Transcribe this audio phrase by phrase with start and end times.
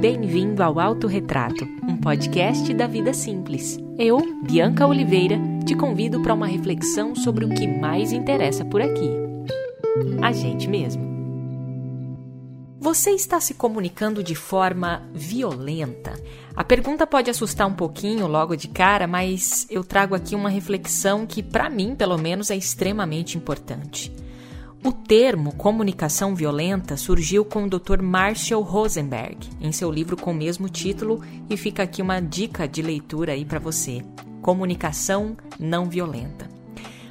[0.00, 3.80] Bem-vindo ao Autorretrato, um podcast da vida simples.
[3.98, 5.36] Eu, Bianca Oliveira,
[5.66, 9.10] te convido para uma reflexão sobre o que mais interessa por aqui.
[10.22, 11.02] A gente mesmo.
[12.78, 16.12] Você está se comunicando de forma violenta?
[16.54, 21.26] A pergunta pode assustar um pouquinho logo de cara, mas eu trago aqui uma reflexão
[21.26, 24.12] que, para mim, pelo menos, é extremamente importante.
[24.84, 28.00] O termo comunicação violenta surgiu com o Dr.
[28.00, 31.20] Marshall Rosenberg em seu livro com o mesmo título
[31.50, 34.02] e fica aqui uma dica de leitura aí para você.
[34.40, 36.48] Comunicação não violenta.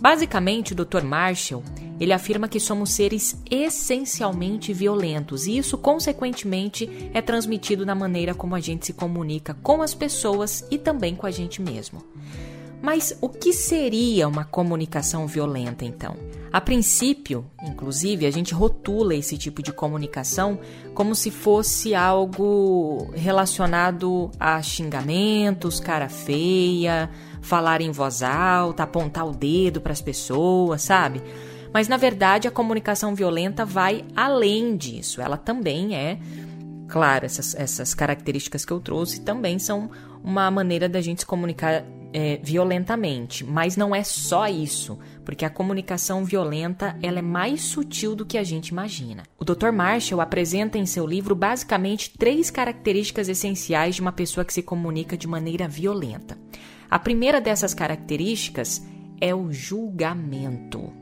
[0.00, 1.04] Basicamente, o Dr.
[1.04, 1.62] Marshall,
[2.00, 8.54] ele afirma que somos seres essencialmente violentos e isso consequentemente é transmitido na maneira como
[8.54, 12.02] a gente se comunica com as pessoas e também com a gente mesmo.
[12.82, 16.16] Mas o que seria uma comunicação violenta então?
[16.52, 20.58] A princípio, inclusive, a gente rotula esse tipo de comunicação
[20.94, 27.08] como se fosse algo relacionado a xingamentos, cara feia,
[27.40, 31.22] falar em voz alta, apontar o dedo para as pessoas, sabe?
[31.72, 35.20] Mas na verdade a comunicação violenta vai além disso.
[35.20, 36.18] Ela também é,
[36.88, 39.90] claro, essas, essas características que eu trouxe também são
[40.22, 45.50] uma maneira da gente se comunicar é, violentamente, mas não é só isso, porque a
[45.50, 49.22] comunicação violenta ela é mais sutil do que a gente imagina.
[49.38, 49.70] O Dr.
[49.72, 55.16] Marshall apresenta em seu livro basicamente três características essenciais de uma pessoa que se comunica
[55.16, 56.36] de maneira violenta.
[56.90, 58.82] A primeira dessas características
[59.20, 60.92] é o julgamento.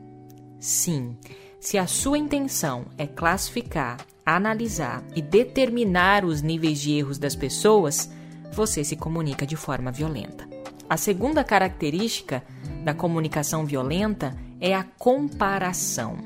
[0.59, 1.17] Sim,
[1.59, 8.11] se a sua intenção é classificar, analisar e determinar os níveis de erros das pessoas,
[8.51, 10.48] você se comunica de forma violenta.
[10.89, 12.43] A segunda característica
[12.83, 16.17] da comunicação violenta é a comparação.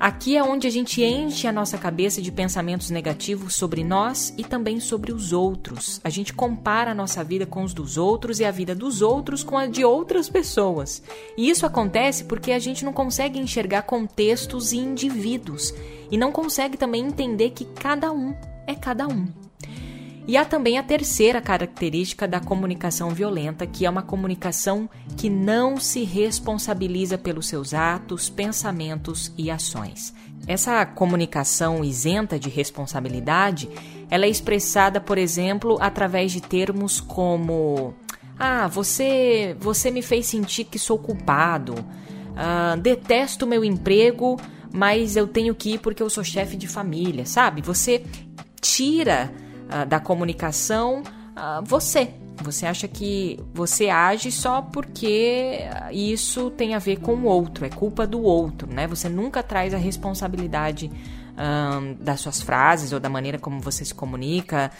[0.00, 4.42] Aqui é onde a gente enche a nossa cabeça de pensamentos negativos sobre nós e
[4.42, 6.00] também sobre os outros.
[6.02, 9.44] A gente compara a nossa vida com os dos outros e a vida dos outros
[9.44, 11.02] com a de outras pessoas.
[11.36, 15.74] E isso acontece porque a gente não consegue enxergar contextos e indivíduos
[16.10, 18.34] e não consegue também entender que cada um
[18.66, 19.39] é cada um.
[20.30, 25.76] E há também a terceira característica da comunicação violenta, que é uma comunicação que não
[25.76, 30.14] se responsabiliza pelos seus atos, pensamentos e ações.
[30.46, 33.68] Essa comunicação isenta de responsabilidade,
[34.08, 37.92] ela é expressada, por exemplo, através de termos como:
[38.38, 41.74] "Ah, você, você me fez sentir que sou culpado.
[42.36, 44.38] Ah, detesto meu emprego,
[44.72, 47.62] mas eu tenho que ir porque eu sou chefe de família", sabe?
[47.62, 48.04] Você
[48.60, 49.32] tira
[49.70, 52.14] uh, da comunicação uh, você.
[52.42, 55.58] Você acha que você age só porque
[55.92, 58.86] isso tem a ver com o outro, é culpa do outro, né?
[58.86, 60.90] Você nunca traz a responsabilidade
[61.98, 64.70] das suas frases ou da maneira como você se comunica,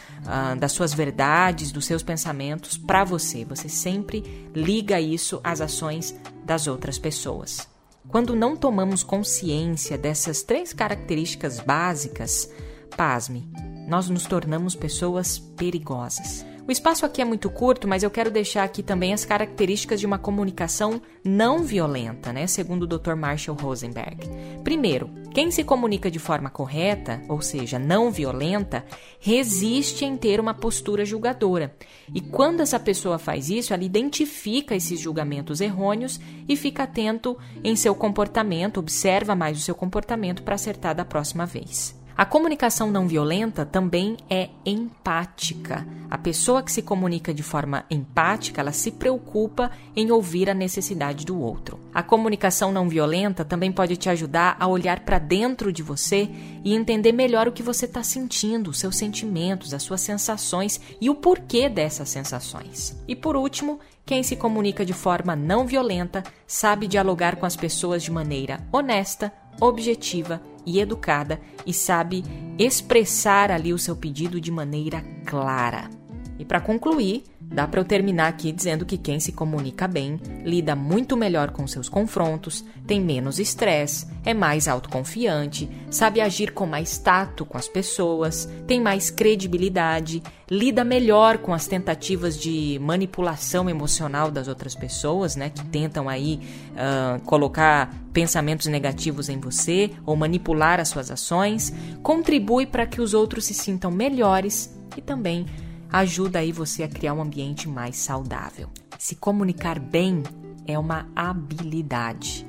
[0.58, 3.44] das suas verdades, dos seus pensamentos para você.
[3.46, 4.22] Você sempre
[4.54, 6.14] liga isso às ações
[6.44, 7.68] das outras pessoas.
[8.08, 12.50] Quando não tomamos consciência dessas três características básicas,
[12.96, 13.48] pasme,
[13.90, 16.46] nós nos tornamos pessoas perigosas.
[16.68, 20.06] O espaço aqui é muito curto, mas eu quero deixar aqui também as características de
[20.06, 22.46] uma comunicação não violenta, né?
[22.46, 23.14] Segundo o Dr.
[23.16, 24.28] Marshall Rosenberg.
[24.62, 28.84] Primeiro, quem se comunica de forma correta, ou seja, não violenta,
[29.18, 31.74] resiste em ter uma postura julgadora.
[32.14, 37.74] E quando essa pessoa faz isso, ela identifica esses julgamentos errôneos e fica atento em
[37.74, 41.99] seu comportamento, observa mais o seu comportamento para acertar da próxima vez.
[42.16, 45.86] A comunicação não violenta também é empática.
[46.10, 51.24] A pessoa que se comunica de forma empática, ela se preocupa em ouvir a necessidade
[51.24, 51.78] do outro.
[51.94, 56.28] A comunicação não violenta também pode te ajudar a olhar para dentro de você
[56.64, 61.08] e entender melhor o que você está sentindo, os seus sentimentos, as suas sensações e
[61.08, 62.96] o porquê dessas sensações.
[63.08, 68.02] E por último, quem se comunica de forma não violenta sabe dialogar com as pessoas
[68.02, 72.24] de maneira honesta, objetiva e educada e sabe
[72.58, 75.99] expressar ali o seu pedido de maneira clara.
[76.40, 77.22] E para concluir,
[77.52, 81.66] Dá para eu terminar aqui dizendo que quem se comunica bem lida muito melhor com
[81.66, 87.66] seus confrontos, tem menos estresse, é mais autoconfiante, sabe agir com mais tato com as
[87.66, 95.34] pessoas, tem mais credibilidade, lida melhor com as tentativas de manipulação emocional das outras pessoas,
[95.34, 96.38] né, que tentam aí
[96.70, 103.12] uh, colocar pensamentos negativos em você ou manipular as suas ações, contribui para que os
[103.12, 105.46] outros se sintam melhores e também
[105.92, 108.68] ajuda aí você a criar um ambiente mais saudável.
[108.98, 110.22] Se comunicar bem
[110.66, 112.46] é uma habilidade.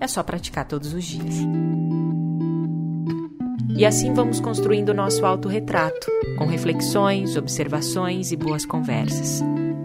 [0.00, 1.36] É só praticar todos os dias.
[3.76, 6.06] E assim vamos construindo o nosso autorretrato,
[6.38, 9.42] com reflexões, observações e boas conversas.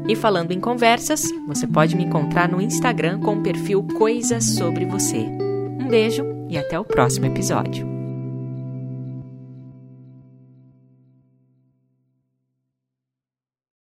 [0.07, 4.85] E falando em conversas, você pode me encontrar no Instagram com o perfil Coisas Sobre
[4.85, 5.17] Você.
[5.79, 7.88] Um beijo e até o próximo episódio.